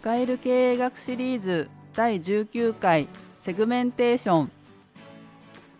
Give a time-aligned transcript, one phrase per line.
[0.00, 3.06] 使える経営学シリーズ第19回
[3.42, 4.50] セグメンテーション。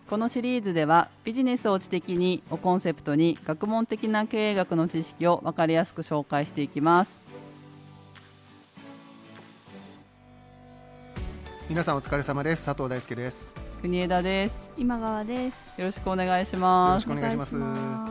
[0.07, 7.19] このシリーズではビジネスを知的にをコンセプトに学問的な経営学の知識を分かりやすく紹介していきます。
[11.67, 12.63] 皆さんお疲れ様です。
[12.63, 13.49] 佐藤大輔です。
[13.81, 14.61] 国枝です。
[14.77, 15.55] 今川です。
[15.79, 17.09] よろしくお願いしよます。
[17.09, 18.10] ろしくお願いしますお願いします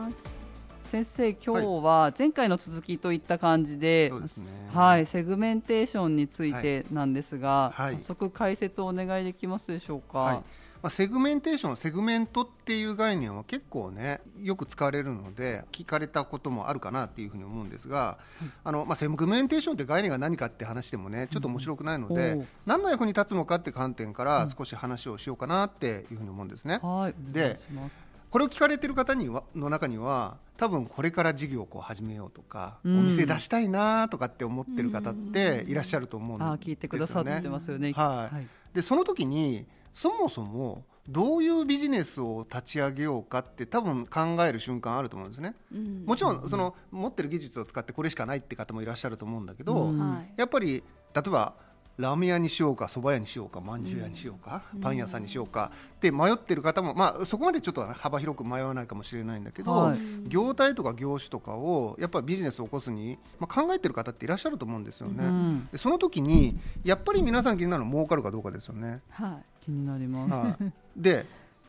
[0.91, 4.47] 先生今日は前回の続きといった感じで、そうですね。
[4.75, 7.99] はい、セグメンテーションについてなんですが、はい。
[7.99, 10.19] 早速解説をお願いできますでしょうか？
[10.19, 10.37] はい。
[10.83, 18.19] まあ、セグメンテーションセグメントっていう概念は結構ねよく使われるので聞かれたこともあるかなっていうふうに思うんですが、
[18.65, 26.81] あのまあ、セグメンテーションって概念が何かって話でもねちょっと面白くないので、うん何の役に立つのかって観点から少し話をしようかなっていうふうに思うんですね。
[26.83, 36.61] はい、でお願いしますこれを聞かれてる方にはの中には多分これから事業をこう始めようとか、うんお店出したいなとかって思ってる方っていらっしゃると思うんですよね。
[36.63, 37.93] 聞いてくださってますよね。
[37.93, 45.57] はいはいでその時にそもそもどういうビジネスを立ち上げようかって多分考える瞬間あると思うんですね。
[45.73, 50.33] うんもちろんその持ってる技術を使ってこれしかないって方もいらっしゃると思うんだけど、うんはい。
[50.37, 51.55] やっぱり例えば
[51.99, 55.71] ラーメン屋にしようか蕎麦屋にしようかまんじゅう屋にしようか、パン屋さんにしようか。
[55.97, 59.99] って迷ってる方も、まあ、そこまでちょっと幅広く迷わないかもしれないんだけど、はい。
[60.27, 65.25] 業態とか業種とかをやっぱりビジネスを起こすに、まあ、考えてる方っていらっしゃると思うんですよね。
[65.25, 65.69] うん。
[65.71, 69.03] でその時にやっぱり皆さん気になるのは儲かるかどうかですよね。
[69.11, 69.65] はい。
[69.65, 70.33] 気になります。
[70.33, 71.27] はい、で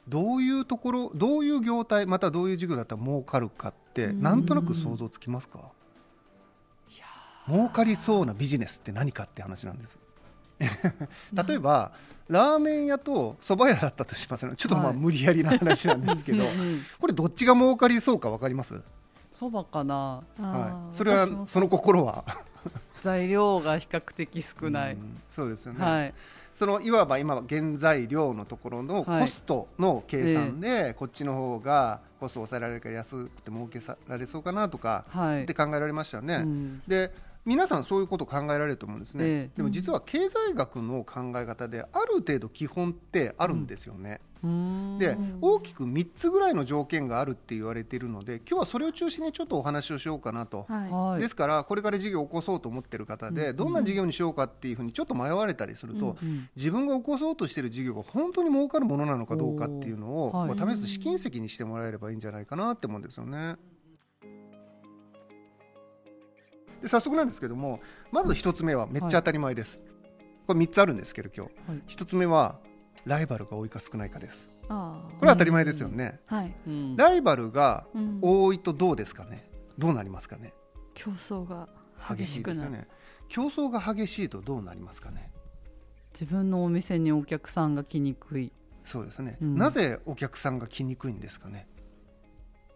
[0.07, 4.21] どういうところどういう業態またどういう事業だったら儲かるかってうん。
[4.21, 5.59] なんとなく想像つきますか？
[7.47, 9.97] 儲かりそうなビジネスって何かって話なんです
[11.47, 11.91] 例えば
[12.29, 16.45] ラーメン屋と蕎麦屋だったとしますねちょっとまあはい無理やりな話なんですけど。
[16.45, 18.81] うんこれどっちが儲かりそうか分かります、
[19.33, 20.21] そばかな。
[20.39, 22.23] はい、それはその心は？
[23.01, 24.93] 材料が比較的少ない。
[24.93, 25.21] うん。
[25.35, 26.13] そうですよね、はい。
[26.55, 29.21] そのいわば今は原材料のところのはい。
[29.23, 35.43] コストの計算で、こっちの方がコストを抑えられるから安くて儲けられそうかなとかはい。
[35.43, 35.55] って。
[35.55, 36.35] 考えられましたよね。
[36.35, 36.81] うん。
[36.87, 37.11] で
[37.45, 39.57] 皆さんそういうこと考えられると思うんですね、ええ。
[39.57, 44.97] でも実は経済学の考え方である程度基本ってあるんですよね、うん。
[44.99, 50.89] で大きく3つぐらいの条件があるって言われているので今日はそれを中心にちょっとお話をしようかなと、はい。
[50.89, 51.21] はい。
[51.21, 60.75] ですからこれから事業を起こそうと思ってる方で、どんな事業にしようかっていうふうにちょっと迷われたりすると、うんうん自分が起こそうとしている事業が本当に儲かるものなのかどうかっていうのを、はい。
[60.75, 63.55] 試す試金石にしてもらえればいいんじゃないかなって思うんですよね。
[66.81, 67.79] で早速なんですけども
[68.11, 69.83] まず一つ目はめっちゃ当たり前です。
[70.47, 71.71] これ3つあるんですけど今日。
[71.71, 71.81] はい。
[71.87, 72.59] 一つ目は
[73.05, 74.49] ライバルが多いか少ないかです。
[74.69, 76.19] あこれは当たり前ですよね。
[76.27, 76.35] あ。
[76.37, 76.55] はい。
[76.67, 76.95] うん。
[76.95, 78.19] ライバルがうん。
[78.21, 79.49] 多いとどうですかね？
[79.77, 80.53] どうなりますかね？
[80.93, 82.87] 競争が激しいですよなね。
[83.29, 85.31] 競争が激しいとどうなりますかね？
[86.13, 88.51] 自分のお店にお客さんが来にくい。
[88.83, 89.57] そうですね、うん。
[89.57, 91.67] なぜお客さんが来にくいんですかね？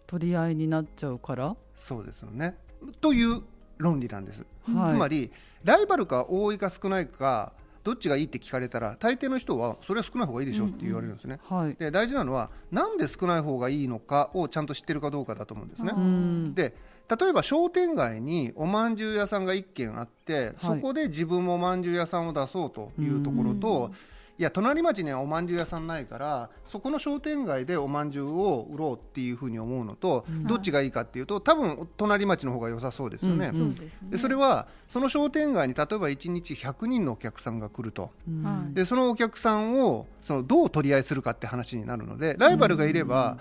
[0.07, 1.57] 取り合いになっちゃうから？
[1.75, 2.57] そうですよね。
[3.01, 3.41] という
[3.78, 4.94] 論理なんです、はい。
[4.94, 5.31] つまり
[5.63, 7.53] ライバルが多いか少ないか
[7.84, 11.75] どっちがいいって聞かれたら大抵の人はそれは少ない方がいいでしょって言われるんですね、はい。
[11.75, 16.56] で大事なのはなんで少ない方がいいのかをちゃんと知ってるかどうかだと思うんですね、ううん。
[16.56, 16.75] で
[17.08, 23.92] 例えば商店街におまんじゅう屋さんが1軒あって、そこで自分もおまんじゅう屋さんを出そうというところと、
[24.38, 30.44] いや隣町にはおまんじゅう屋さんないからそこの商店街でおまんじゅうを売ろうっていうふうに思うのと、うん。
[30.46, 33.51] どっちがいいかっていうと多分隣町の方が良さそうですよね。
[33.53, 33.75] うん。
[33.75, 34.09] ですね。
[34.12, 38.12] でそれはその商店街に例えば1日100人のお客さんが来ると。
[38.28, 38.44] うん。
[38.44, 43.38] はいでそのお客さんをそのどう取り合いするかって話になるのでライバルがいれば、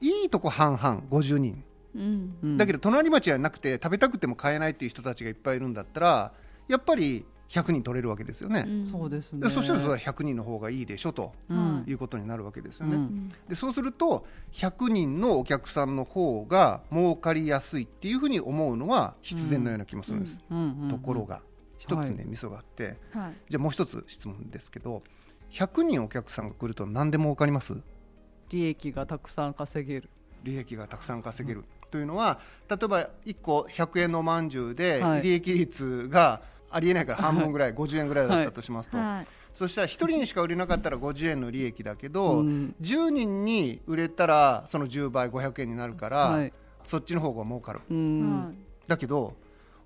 [0.00, 1.62] いいとこ半々50人。
[1.94, 2.34] うん。
[2.42, 2.56] うん。
[2.56, 6.32] だけど隣町はなくて食べたくても買えないっていう人たちがいっぱいいるんだったら
[6.66, 8.86] やっぱり100人取れるわけですよね、ん。
[8.86, 9.40] そうですね。
[9.40, 13.32] でそしたらそれは100人の方がいいでしょとうんいうことになるわけですよね、うん。
[13.48, 20.38] でそうすると100人のお客さんの方が儲かりやすいっていうふうに思うのは必然のような気もするんです、
[20.90, 21.42] ところが
[21.78, 22.10] 一つはい。
[22.16, 22.96] ね、ミソがあって。
[23.12, 23.32] はい。
[23.48, 25.02] じゃあもう一つ質問ですけど
[25.50, 27.74] 100人お客さんが来ると何で儲かります？
[28.50, 30.08] 利益がたくさん稼げる。
[30.42, 32.38] 利益がたくさん稼げる、というのは
[32.68, 35.22] 例えば1個100円のまんじゅうではい。
[35.22, 36.42] 利益率が
[36.74, 39.26] ありえないから半分ぐらい、50円ぐらいだったとしますと、はい。
[39.52, 42.74] そしたら1人にしか売れなかったら50円の利益だけど、うん。
[42.80, 46.52] 10人に売れたらその10倍500円になるから、はい。
[46.82, 47.80] そっちの方が儲かる。
[47.88, 48.44] うん。
[48.46, 48.56] はい。
[48.88, 49.36] だけど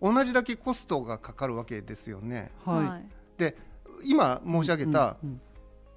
[0.00, 2.50] 同じだけコストがかかるわけですよね。
[2.64, 3.00] は
[3.36, 3.56] で
[4.02, 4.76] 今申し上い。
[4.78, 5.40] げたうん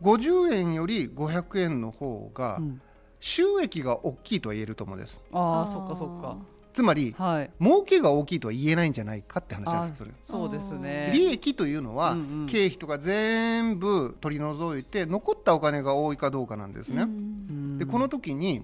[0.01, 2.81] 50円より500円の方がうん。
[3.23, 5.21] 収益が大きいとは言えると思うんです。
[5.31, 6.37] ああ、そっかそっか。
[6.73, 7.51] つまりはい。
[7.61, 10.11] 儲けが大きいとは言えないんじゃないかって話なんですよそれ。
[10.23, 11.11] そうですね。
[11.13, 12.47] 利益というのは、うんうん。
[12.47, 18.63] 経費とか全部取り除いて残ったお金が多いかどうかなんですね、うんでこの時に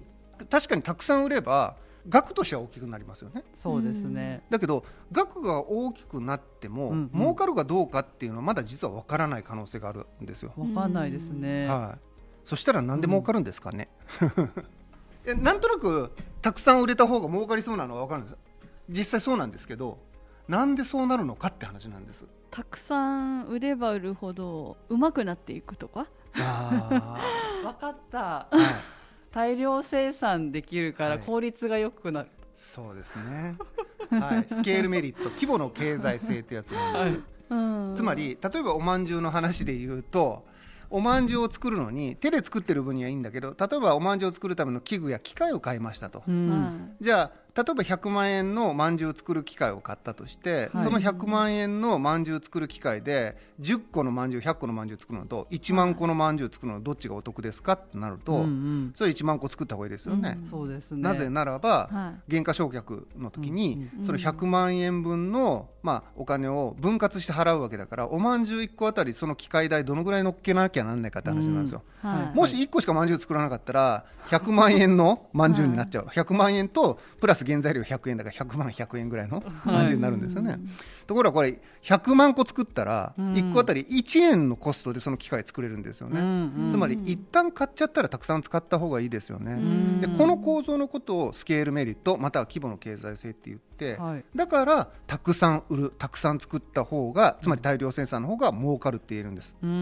[0.50, 1.76] 確かにたくさん売れば
[2.08, 3.42] 額としては大きくなりますよね。
[3.54, 4.42] そうですね。
[4.48, 7.20] だけど額が大きくなっても、うんうん。
[7.20, 11.66] 儲かるかどうかっていうのはまだ実は分からない可能性があるんですよ、わかんないですね。
[11.66, 12.00] はい、
[12.44, 13.88] そしたらなんで儲かるんですかね、
[15.28, 16.10] いやなんとなく
[16.40, 18.36] たくさん売れた方が儲かりそうなのは分かるんです。
[18.88, 19.98] 実際そうなんですけど
[20.48, 22.24] なんでそうなるのかって話なんです。
[22.50, 26.06] たくさん売れば売るほど上手くなっていくとか？
[26.38, 27.20] あ
[27.62, 28.48] わかった。
[28.50, 28.74] ー、はい、
[29.30, 31.18] 大量生産できるかはい。
[31.18, 32.30] ら効率が良くなる。
[32.56, 33.58] そうですね、
[34.10, 37.94] はい、スケールメリット規模の経済性ってやつなんです、うん。
[37.94, 40.46] つまり例えばおまんじゅうの話で言うと
[40.90, 46.34] おまんじゅうを作るのに手で作ってる分にはいいんだけど例えばおまんじゅうを作るための器具や機械を買いましたと、うん。
[46.34, 50.84] うんじゃあ例えば100万円のまんじゅうを作る機械を買ったとして、はい。
[50.84, 58.92] その100万円のまんじゅうを作る機械で10個のまんじゅう100個のまんじゅう作るのと1万個のまんじゅう作るのどっちがお得ですかってなると、うんうん。
[58.94, 61.02] それ1万個作った方がいいですよね、そうですね。
[61.02, 62.30] なぜならば、はい。
[62.30, 72.36] 原価償却の時に、うんその100万円分の、まあ、お金を分割して払うわけだからおまんじゅう1個あたりその機械代どのぐらい乗っけなきゃなんないかって話なんですよ、はい。
[72.36, 80.58] もし1個しかまんじゅう作らなかったら100万円のまんじゅうになっちゃう、100万円とプラス原材料100円だから100万100円ぐらいのまんじゅうになるんですよね、
[81.06, 83.32] ところがこれ100万個作ったらうん。
[83.34, 90.00] 1個あたり1円のコストでその機械作れるんですよね、うんうんつまり一旦買っちゃったらたくさん使った方がいいですよね、ん。
[90.00, 94.24] でこの構造のことをスケールメリットまたは規模の経済性って言って、はい。
[94.34, 99.76] だからたくさん売るたくさん作った方がつまり大量生産の方が儲かるって言えるんです、うんうん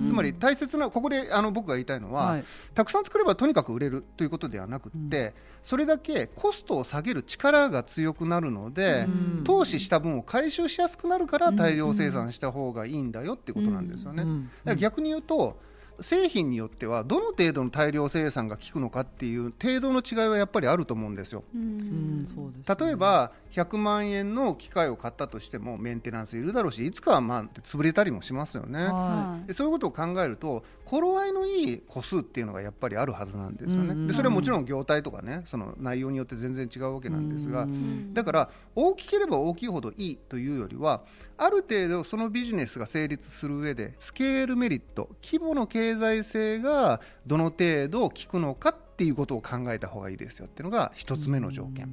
[0.00, 0.06] うん。
[0.06, 2.44] つまり大切なここであの僕が言いたいのは、はい。
[2.74, 9.44] たくさん作ればとにかく売れるということではなくって、それだけコストを下げる力が強くなるので、うん。
[9.44, 14.22] 投資した分を回収しやすくなるから大量生産した方がいいんだよってことなんですよね。
[14.22, 15.58] うんだから逆に言うと
[16.00, 21.44] 製品によってはどの程度の大量生産が効くのかっていう程度の違いはやっぱりあると思うんですよ。
[21.54, 28.84] ううん例えば100万円の機械を買ったとしてもメンテナンスいるだろうしいつかはまあ潰れたりもしますよね。
[28.84, 34.08] はでそういうことを考えると頃合いのいい個数っていうのがやっぱりあるはずなんですよね。
[34.08, 41.02] でそれはもちろん業態とかねその内容によって全然違うわけなんですが、うんだから大きければ大きいほどいいというよりは
[41.38, 51.84] ある程度そのビジネスが成立する上でスケールメリット規模の経済性がどの程度効くのかっていうことを考えた方がいいですよっていうのが一つ目の条件。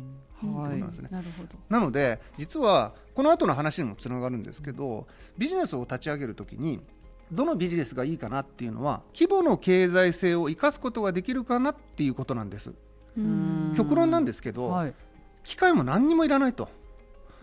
[0.42, 1.10] はいなんですね
[1.68, 5.06] なので実はこの後の話にもつながるんですけど
[5.38, 6.80] ビジネスを立ち上げるときに
[7.31, 12.74] どのビジネスがいいかなっていうのは規模の経済性を生かすことができるかなっていうことなんです。
[13.18, 13.74] うん。
[13.76, 14.94] 極論なんですけど、はい。
[15.44, 16.70] 機械も何にもいらないと、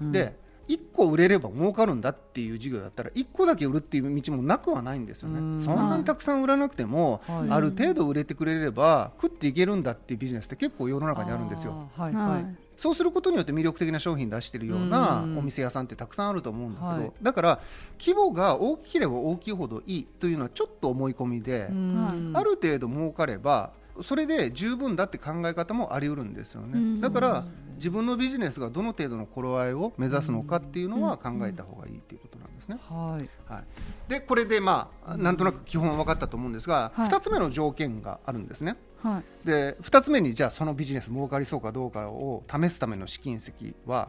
[0.00, 0.12] うん。
[0.12, 0.36] で
[0.68, 5.60] 1個売れれば儲かるんだっていう事業だったら1個だけ売るっていう道もなくはないんですよね、うん。
[5.60, 7.50] そんなにたくさん売らなくても、はい。
[7.50, 11.88] ある程度売れてくれれば食っていけるんだっていうビジネスって結構世の中にあるんですよ。
[11.96, 12.14] はい。
[12.14, 12.44] ははいい。
[12.76, 15.38] そうすることによって魅力的な商品出してるようなうん。
[15.38, 17.12] お店屋さんってたくさんあると思うんだけど、はい。
[17.22, 17.60] だから
[17.98, 22.32] 規模が大きければ大きいほどいいというのはちょっと思い込みで、うん。
[22.34, 23.72] ある程度儲かれば
[24.02, 27.00] それで十分だって考え方もあり得るんですよね、うん。
[27.00, 27.44] だから、
[27.76, 32.78] 自分のビジネスがどの程度の頃合いを目指すのかっていうのは考えた方がいいっていうことなんですね。
[32.88, 33.28] はい。
[33.52, 33.64] はい、
[34.08, 37.08] でこれでまあなんとなく基本は分かったと思うんですが、はい。
[37.08, 38.76] 2つ目の条件があるんですね。
[39.02, 39.46] はい。
[39.46, 43.52] で2つ目にじゃあそのビジネス儲かりそうかどうかを試すための試金石
[43.86, 44.08] は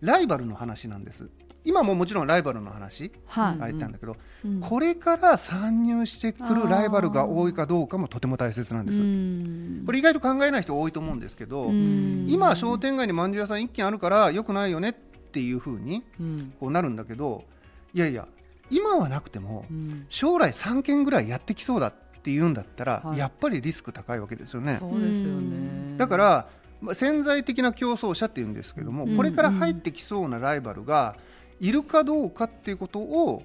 [0.00, 1.28] ライバルの話なんです
[1.66, 3.58] 今ももちろんライバルの話はい。
[3.58, 4.60] が言ったんだけど、うん。
[4.60, 9.82] これから参入してくるライバルが多いかどうかもとても大切なんです、うん。
[9.84, 12.26] これ意外と考えない人多いと思うんですけど、うん。
[12.28, 14.92] 今商店街にまんじゅう屋さん1軒あるからよくないよねっ
[15.32, 16.52] ていうふうにうん。
[16.60, 17.44] こうなるんだけど
[17.92, 18.28] いやいや
[18.70, 20.06] 今はなくてもうん。
[20.08, 23.18] 将来3軒ぐらいやってきそうだっていうんだったら、はい。
[23.18, 24.76] やっぱりリスク高いわけですよね。
[24.76, 25.96] そうですよね。
[25.96, 26.48] だから、
[26.80, 29.16] まあ潜在的な競争者っていうんですけども、うん。
[29.16, 31.16] これから入ってきそうなライバルが
[31.60, 33.42] いるかどうかっていうことを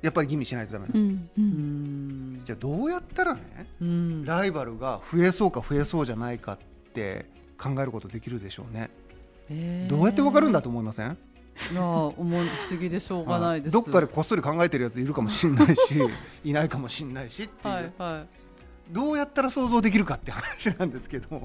[0.00, 1.02] やっぱり吟味しないとダメなんです。
[1.02, 2.34] うんううん。
[2.38, 4.24] んじゃあどうやったらねうん。
[4.24, 6.58] ライバルが増えそうか増えそうじゃないかっ
[6.94, 7.26] て
[7.58, 8.90] 考えることできるでしょうね。
[9.50, 9.86] え。
[9.88, 11.16] ーどうやってわかるんだと思いません？
[11.70, 12.16] いや思う
[12.46, 13.72] 不思議でしょうがないです。
[13.74, 15.94] どっかでこっそり考えてるやついるかもしれないし
[16.44, 18.24] いないかもしれないしっていう、はいは
[18.90, 21.36] どうやったら想像できるかって話なんですけど。
[21.36, 21.40] い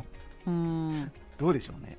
[0.47, 1.97] うんどうでしょうね。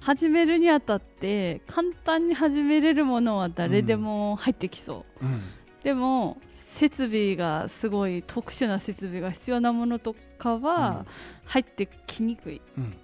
[0.00, 5.42] 始めるにあたって簡単に始めれるものは誰でも入ってきそう、うん。
[5.82, 11.06] でも設備がすごい特殊な設備が必要なものとかは
[11.44, 12.94] 入ってきにくい、うん。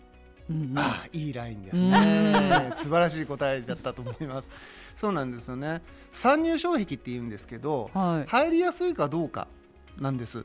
[0.50, 0.78] うん。
[0.78, 1.90] ああいいラインですうん。
[1.90, 4.50] ね、 素晴らしい答えだったと思います。
[4.96, 5.82] そうなんですよね。
[6.12, 8.30] 参入障壁って言うんですけど、はい。
[8.30, 9.46] 入りやすいかどうか
[9.98, 10.44] なんです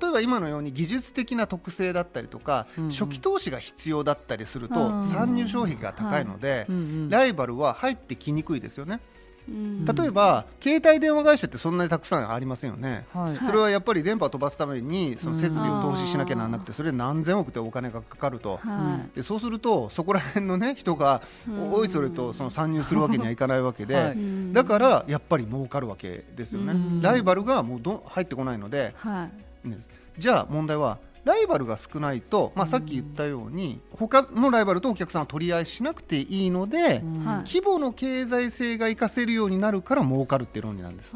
[0.00, 2.90] 例えば今のように技術的な特性だったりとか、うんうん。
[2.90, 6.66] 初期投資が必要だったりするとうん参入障壁が高いので、
[7.08, 9.00] ライバルは入ってきにくいですよね。
[9.48, 9.84] うん。
[9.84, 13.06] 例えば、携帯電話会社ってそんなにたくさんありませんよね。
[13.12, 13.44] はい。
[13.44, 18.58] それはやっぱり電波を飛ばすためにその設備を投資しなきゃならなくてそれで何千億ってお金がかかると。
[18.58, 21.72] はでそうするとそこら辺の、ね、人がうん。
[21.72, 24.18] おいそれとその参入するわけにはいかないわけで、はい。
[24.18, 27.02] いだからやっぱり儲かるわけですよね、うん。
[27.02, 29.90] ライバルがもうど入ってこないのではいんです。
[30.18, 37.24] じゃあ問題はライバルが少ないと、まあ、さっき言ったように他のライバルとお客さんは取り合いしなくていいので、うん。
[37.24, 37.36] はい。
[37.46, 41.14] 規模の経済性が活かせるようになるから儲かるっていう論理なんです。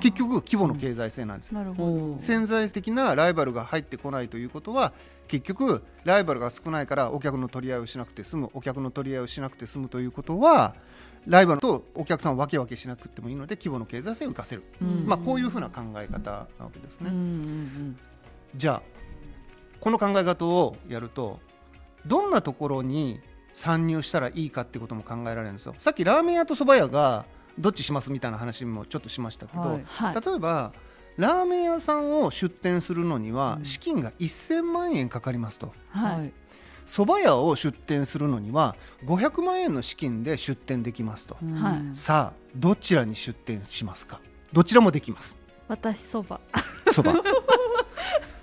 [0.00, 1.88] 結局規模の経済性なんです、なるほど。
[1.88, 4.92] おー潜在的なライバルが入ってこないということは
[5.28, 10.74] 結局ライバルが少ないからお客の取り合いをしなくて済むお客の取り合いをしなくて済むということは
[11.26, 15.06] ライバルとお客さんを分け分けしなくてもいいので規模の経済性を生かせる、うん。
[15.06, 17.10] まあ、こういうふうな考え方なわけですね、
[18.54, 18.82] じゃあ
[19.80, 21.40] この考え方をやると
[22.06, 23.20] どんなところに
[23.54, 25.74] 参入したらいいかってことも考えられるんですよ。
[25.78, 27.24] さっきラーメン屋と蕎麦屋が
[27.58, 29.82] どっちしますみたいな話もちょっとしましたけど、はい。
[29.84, 30.14] はい。
[30.14, 30.72] 例えば
[31.16, 33.64] ラーメン屋さんを出店するのにはうん。
[33.64, 35.72] 資金が1000万円かかりますと。
[35.94, 36.32] うんははいい
[36.86, 41.54] 蕎麦屋を出店するのには500万円の資金で出店できますと、うん。
[41.54, 41.96] はい。
[41.96, 44.20] さあどちらに出店しますか？
[44.52, 45.36] どちらもできます。
[45.68, 46.40] 私そば
[46.86, 47.20] 蕎麦。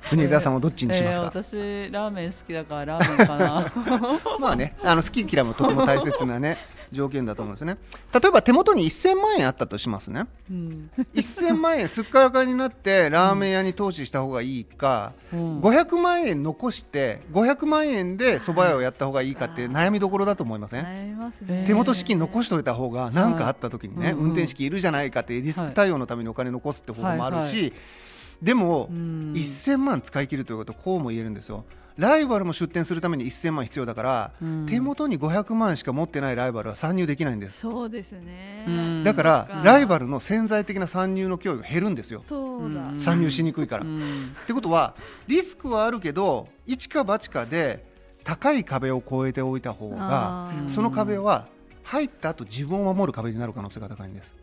[0.10, 3.72] 国枝 さんはどっちにしますか、えー私ラーメン好きだからラーメンかな。
[4.40, 6.58] まあね、あの好き嫌いもとても大切なね
[6.94, 7.78] 条件だと思うんですね。
[8.14, 10.28] 例えば手元に1000万円あったとしますね。
[10.50, 10.90] うん。
[11.14, 15.60] 1000万円すっからかになってラーメン屋に投資した方がいいか、うん。
[15.60, 20.84] 500万円残して500万円で蕎麦屋をやった方がいいかって悩みどころだと思いません？
[20.84, 21.66] ね。
[21.68, 27.76] 手元資金残しておいた方が何かあった時にね、はい運転資金いるじゃないかってリスク対応のためにお金残すって方法もあるし、はいは
[28.42, 29.34] でも、うん。
[29.36, 31.66] 1000万使い切るということはこうも言えるんですよ
[31.98, 34.66] ライバルも出店するために1000万必要だから、うん。
[34.68, 37.60] 手元に500万しか持ってないライバルは参入できないんです。
[37.60, 38.66] そうですね。
[38.68, 39.04] うん。
[39.04, 42.24] だからライバルの潜在的な参入の脅威が減るんですよ。
[42.28, 42.82] そうだ。
[42.90, 43.00] うん。
[43.00, 44.36] 参入しにくいから、っうん。
[44.48, 44.96] てことは
[45.28, 47.86] リスクはあるけど一か八かで
[48.24, 51.48] 高い壁を越えておいた方がその壁は
[51.84, 54.34] 入った後自分を守る壁になる可能性が高いんです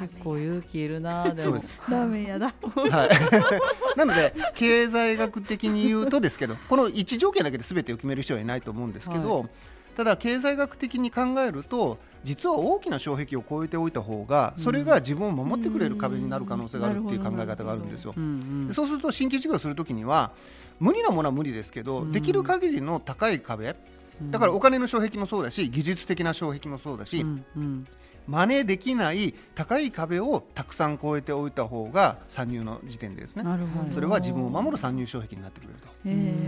[0.00, 1.38] 結構勇気いるなでも。
[1.38, 1.70] そうです。
[1.88, 3.10] ラーメン屋だはい、
[3.98, 9.48] なので経済学的に言うとですけどこの一条件だけで全てを決める人はいないと思うんですけど、
[9.96, 18.14] ただ経済学的に考えると実は大きな障壁を越えておいた方がそれが自分を守ってくれる壁になる可能性があるっていう考え方があるんですよ。
[18.16, 20.32] うんでそうすると新規事業をするときには
[20.80, 23.76] 無理なものは無理ですけど、うんできる限りの高い壁
[24.30, 27.86] だからお金の障壁もそうだし技術的な障壁もそうだし、うんうん
[28.26, 33.44] 真似できない高い壁をたくさん越えておいた方が参入の時点でですね。
[33.90, 35.74] それは自分を守る参入障壁になってくれる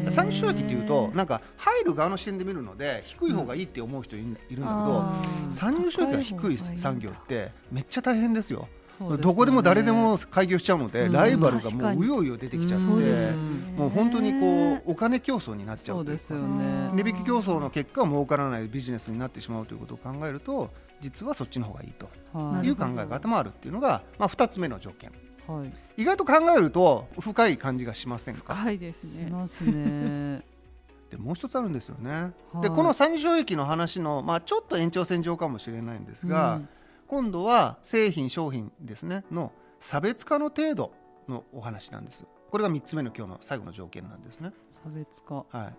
[0.04, 0.10] と。
[0.10, 5.52] 参入障壁っていうとなんか入る側の視点で見るので低い方がいいって思う人いるんだけど、あー。
[5.52, 8.60] 参入障壁が低い産業ってめっちゃ大変ですよ。
[8.60, 9.16] ね。
[9.18, 11.12] どこでも誰でも開業しちゃうので、うん。
[11.12, 13.36] ライバルがもううようよ出てきちゃって、そうですよね。
[13.76, 16.90] もう本当にこうお金競争になっちゃううですよね。
[16.94, 22.66] 値引き競争の結果儲からないビジネスになってしまうということを考えると実はそっちの方がいいとはい。
[22.66, 25.12] いう考え方もあるっていうのが、まあ、2つ目の条件。
[25.46, 26.02] はい。
[26.02, 28.54] 意外と考えると深い感じがしませんか？
[28.54, 29.26] 深いですね。
[29.26, 30.42] しますね。
[31.10, 32.10] でもう一つあるんですよね、
[32.52, 32.62] はい。
[32.62, 36.68] でこの参入障壁の話の、まあ、ちょっと延長線上かもしれないんですが、うん。
[37.06, 39.24] 今度は製品商品ですね。
[39.30, 40.92] の差別化の程度
[41.28, 42.24] のお話なんです。
[42.50, 45.44] これが3つ目の今日の最後の条件なんですね、差別化。
[45.50, 45.74] はい、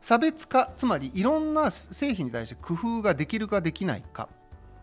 [0.00, 4.28] 差別化つまりいろんな製品に対して工夫ができるかできないか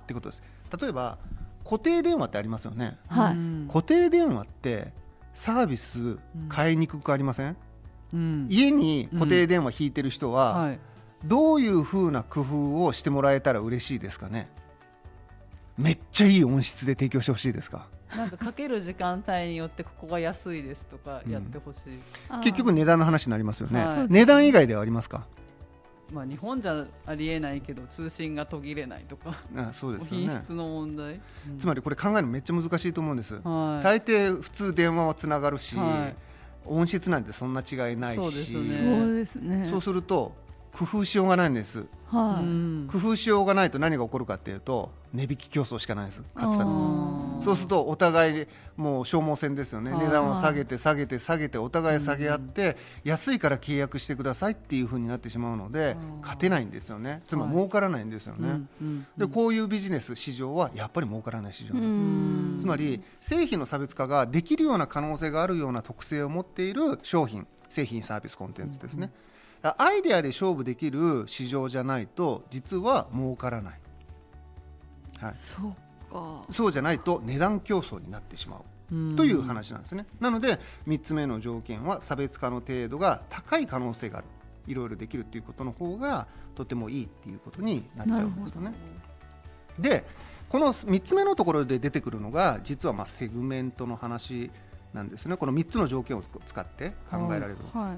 [0.09, 0.43] ってことです。
[0.81, 1.19] 例えば
[1.63, 2.97] 固定電話ってありますよね。
[3.07, 3.33] はい。
[3.33, 3.67] うん。
[3.67, 4.91] 固定電話って
[5.35, 7.55] サービス買いにくくありません、
[8.13, 8.47] うん。
[8.49, 10.79] 家に固定電話引いてる人は、はい。
[11.25, 14.49] どういうふうな工夫をしてもらえたら嬉しいですかね？
[15.77, 17.87] めっちゃいい音質で提供してほしいですか？
[18.15, 24.07] なんかかける時間帯によってここが安いですとかやってほしい、あー結局値段の話になりますよね、はい。
[24.09, 25.27] 値段以外ではありますか？
[26.11, 30.27] まあ日本じゃありえないけど通信が途切れないとかあそうですよね。
[30.27, 31.19] 品質の問題、
[31.59, 33.83] つまりこれ考えるのめっちゃ難しいと思うんです、はい。
[33.83, 36.15] 大抵普通電話はつながるし、はい。
[36.65, 38.17] 音質なんてそんな違いないし。
[38.17, 38.67] そうですよね。
[38.69, 39.67] そうですね。
[39.69, 40.35] そうすると
[40.71, 41.85] 工夫しようがないんです。
[42.07, 42.89] はい、うん。
[42.91, 46.23] 工夫しようがないと何が起こるかっていうと値引き競争しかないです。
[46.35, 49.91] 勝つためにあそうするとお互いもう消耗戦ですよね。
[49.91, 56.21] はい値段を下げて下げて下げてお互い下げ合って、安いから契約してくださいっていうふうになってしまうのでうん。
[56.21, 57.21] 勝てないんですよね。
[57.27, 58.61] つまりはい儲からないんですよね、
[59.17, 62.57] でこういうビジネス市場はやっぱり儲からない市場うなんです、ん。
[62.59, 69.11] つまり製品の差別化ができるような可能性があるような特性を持っている商品製品サービスコンテンツですね、
[69.61, 73.79] アイデアで勝負できる市場じゃないと実は儲からない、
[75.19, 75.75] はい、そう
[76.09, 76.43] か。
[76.51, 78.95] そうじゃないと値段競争になってしまう。
[78.95, 79.15] うん。
[79.15, 84.27] という話なんですね、なので3つ目の条件は差別化の程度が高い可能性がある。
[84.67, 88.73] いろいろできるっていうことの方がとてもいいっていうことになっちゃうんですよね
[89.79, 90.05] で
[90.47, 94.51] この3つ目のところで出てくるのが実はまあセグメントの話
[94.93, 95.37] なんですね。
[95.37, 97.95] この3つの条件を使って考えられる、は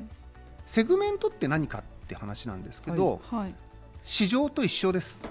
[0.65, 3.35] セグメントって何かって話なんですけど、い。
[3.35, 3.55] はい。
[4.03, 5.21] 市場と一緒です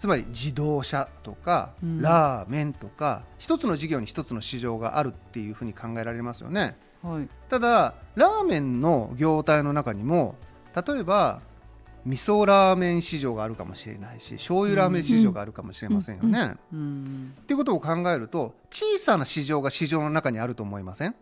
[0.00, 2.00] つまり自動車とか、うん。
[2.00, 6.78] ラーメンとか一つの事業に一つの市場があるっていうふうに考えられますよね。
[7.02, 7.28] はい。
[7.50, 10.36] ただラーメンの業態の中にも
[10.74, 11.42] 例えば
[12.06, 17.34] 味噌ラーメン市場があるかもしれないし醤油ラーメン市場があるかもしれませんよね、うん。
[17.38, 21.14] っていうことを考えると小さな市場が市場の中にあると思いません？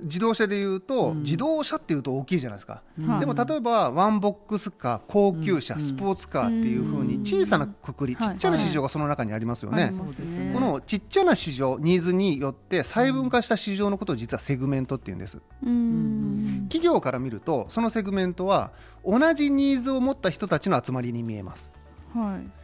[0.00, 1.22] 自動車でいうと、うん。
[1.22, 5.80] 自動車っていうと大きいじゃないですか、はいでも例えばワンボックスカー高級車、うん。
[5.80, 10.52] スポーツカーっていうふうに小さなくくり、はいちっちゃな市場がその中にありますよね、ありそうますねですね。
[10.54, 15.38] このちっちゃな市場ニーズによって細分化した市場のことを実はセグメントっていうんです。
[15.62, 16.66] うん。
[16.68, 18.72] 企業から見るとそのセグメントは
[19.04, 21.70] 同じニーズを持った人たちの集まりに見えます。
[22.14, 22.63] はい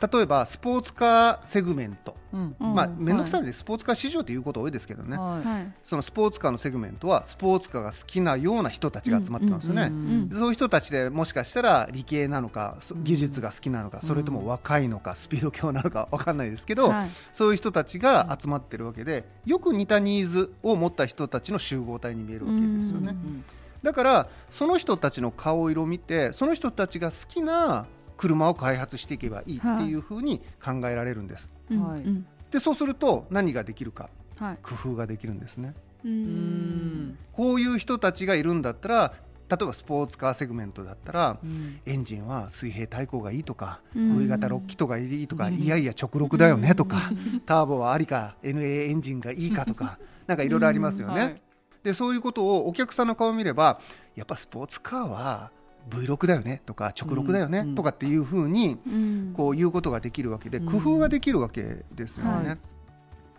[0.00, 2.56] 例えばスポーツカーセグメント、うん。
[2.60, 2.74] うん。
[2.74, 5.46] まあ面倒くさいのでスポーツカー市場ということ多いですけどね、はい。
[5.46, 5.72] はい。
[5.82, 17.10] そのスポーツカーのセグメントはスポーツカーが好きなような人たちが集まってますよね、うんうんそういう人たちでもしかしたら理系なのかそ技術が好きなのか、それとも若いのかスピード狂なのか分かんないですけど、はい。
[17.32, 23.44] そういう人たちが集まってるわけでよく似たニーズを持った人たちの集合体に見えるわけですよね、うん
[23.82, 27.86] だからその人たちの顔色を見てその人たちが好きな
[28.16, 32.00] 車を開発していけばいいっていうふうに考えられるんです、うんはい。
[32.00, 34.08] うんでそうすると何ができるか。
[34.36, 34.58] はい。
[34.62, 35.74] 工夫ができるんですね。
[36.04, 37.08] ううん。
[37.10, 39.14] んこういう人たちがいるんだったら
[39.48, 41.80] 例えばスポーツカーセグメントだったらうん。
[41.84, 44.18] エンジンは水平対向がいいとか、うん。
[44.20, 45.54] V 型6気筒がいいとか、うん。
[45.54, 47.10] いやいや直録だよねとか、
[47.46, 51.42] ターボはありか NA エンジンがいいかとか なんかいろいろありますよね、はい。
[51.82, 53.80] でそういうことをお客さんの顔を見れば
[54.14, 55.50] やっぱスポーツカーは
[55.90, 59.32] V6 だよねとか直録だよねうんとかっていうふうにうん。
[59.36, 60.66] こう言うことができるわけでうん。
[60.66, 62.48] 工夫ができるわけですよね。
[62.48, 62.58] はい。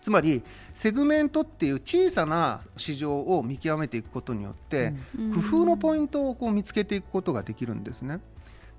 [0.02, 5.34] つまりセグメントっていう小さな市場を見極めていくことによって、うん。
[5.34, 8.20] 工夫のポイントをこう見つけていくことができるんですね。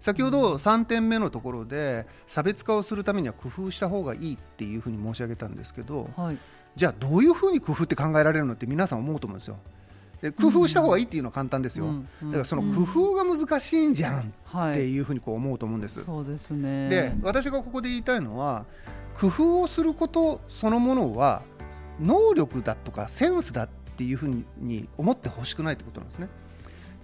[0.01, 6.39] 先ほど3点目のところで差別化をするためには工夫した方がいいっていうふうに申し上げたんですけどはい。
[6.77, 9.59] じゃあどういうふうに工夫って考えられるのって皆さん思うと思うんですよ。
[10.21, 11.87] で工夫した方がいいっていうのは簡単ですよ。
[11.87, 16.03] うんうんだからその工夫が難しいんじゃんはいっていうふうにこう思うと思うんです。
[16.05, 18.65] そうですねで私がここで言いたいのは
[19.15, 21.43] 工夫をすることそのものは
[22.01, 26.29] 能力だとかセンスだっていうふうに思ってほしくないってことなんですね。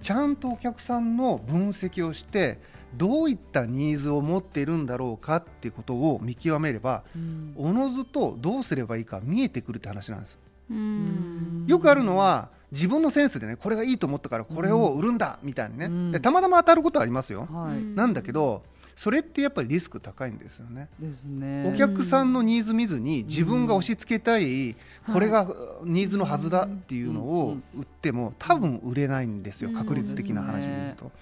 [0.00, 2.60] ちゃんとお客さんの分析をして
[2.96, 10.38] どういったニーズを持っているんだろうかっていうことを見極めればうんおのずとどうすればいいか見えてくるって話なんです。
[10.70, 16.12] うんよくあるのは自分のセンスでねこれがいいと思ったからこれを売るんだみたいにね、うん。
[16.12, 17.48] でたまたま当たることはありますよ。
[17.50, 17.76] はい。
[17.76, 18.62] うんなんだけど
[18.96, 20.88] それってやっぱりリスク高いんですよね。
[21.26, 21.70] ね。
[21.72, 24.76] お客さんのニーズ見ずに自分が押し付けたい
[25.12, 25.46] これが
[25.84, 29.76] ニーズのはずだっていうのを売っても多分売れないんですようん。
[29.76, 31.12] 確率的な話で言うと。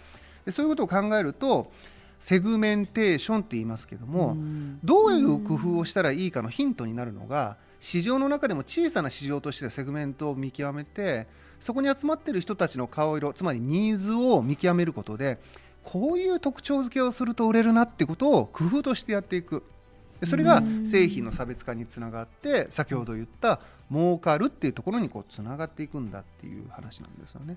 [0.44, 1.70] でそういうことを考えると
[2.18, 4.78] セグメンテーションって言いますけどもん。
[4.84, 11.26] どういう工夫をしたらいいかのヒントになるのが市場の中でも小さな市場としてセグメントを見極めて
[11.58, 15.40] そこに集まっている人たちの顔色つまりニーズを見極めることで
[15.82, 19.64] こういう特徴付けをすると売れるなってことを工夫としてやっていく。
[20.20, 20.86] でそれがうん。
[20.86, 23.58] 製品の差別化につながって先ほど言った
[23.90, 27.56] 儲かるっていうところにこうつながっていくんだっていう話なんですよね。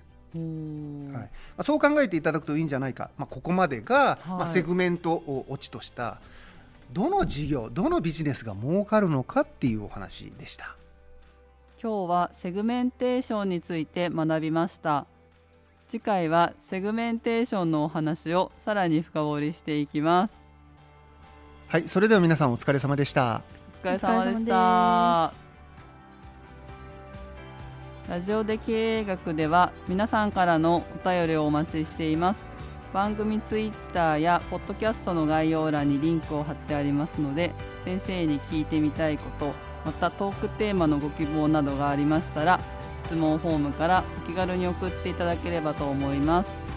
[1.14, 1.22] はい。
[1.22, 6.20] まあ、そう考えていただくといいんじゃないか、まあ、ここまでが、まセグメントをオチとした
[6.92, 10.76] どの事業どのビジネスが儲かるのかっていうお話でした。
[11.82, 15.06] 今日はセグメンテーションについて学びました。
[15.88, 20.36] 次回はセグメンテーションのお話をさらに深掘りしていきます。
[21.68, 23.42] はい、それでは皆さんお疲れ様でした。
[23.82, 25.46] お疲れ様でした。
[28.08, 32.55] ラジオで経営学では皆さんからのお便りをお待ちしています
[32.92, 37.52] 番組ツイッターやポッドキャストの概要欄にリンクを貼ってありますので
[37.84, 39.52] 先生に聞いてみたいこと
[39.84, 42.60] またトークテーマのご希望などがありましたら
[43.04, 46.75] 質問フォームからお気軽に送っていただければと思います。